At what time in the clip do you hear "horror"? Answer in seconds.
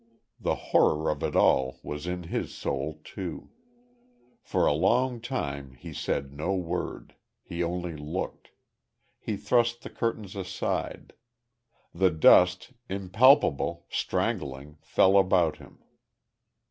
0.55-1.11